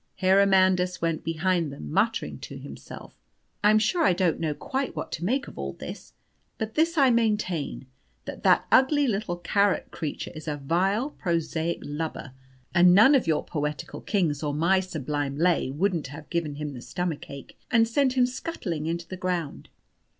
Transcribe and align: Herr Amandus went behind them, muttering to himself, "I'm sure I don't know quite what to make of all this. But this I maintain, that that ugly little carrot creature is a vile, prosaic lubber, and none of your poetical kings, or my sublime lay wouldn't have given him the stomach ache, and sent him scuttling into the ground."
Herr 0.15 0.41
Amandus 0.41 0.99
went 0.99 1.23
behind 1.23 1.71
them, 1.71 1.91
muttering 1.91 2.39
to 2.39 2.57
himself, 2.57 3.13
"I'm 3.63 3.77
sure 3.77 4.03
I 4.03 4.13
don't 4.13 4.39
know 4.39 4.55
quite 4.55 4.95
what 4.95 5.11
to 5.11 5.23
make 5.23 5.47
of 5.47 5.59
all 5.59 5.73
this. 5.73 6.13
But 6.57 6.73
this 6.73 6.97
I 6.97 7.11
maintain, 7.11 7.85
that 8.25 8.41
that 8.41 8.65
ugly 8.71 9.05
little 9.07 9.37
carrot 9.37 9.91
creature 9.91 10.31
is 10.33 10.47
a 10.47 10.57
vile, 10.57 11.11
prosaic 11.11 11.81
lubber, 11.83 12.31
and 12.73 12.95
none 12.95 13.13
of 13.13 13.27
your 13.27 13.43
poetical 13.45 14.01
kings, 14.01 14.41
or 14.41 14.55
my 14.55 14.79
sublime 14.79 15.37
lay 15.37 15.69
wouldn't 15.69 16.07
have 16.07 16.31
given 16.31 16.55
him 16.55 16.73
the 16.73 16.81
stomach 16.81 17.29
ache, 17.29 17.55
and 17.69 17.87
sent 17.87 18.13
him 18.13 18.25
scuttling 18.25 18.87
into 18.87 19.07
the 19.07 19.17
ground." 19.17 19.69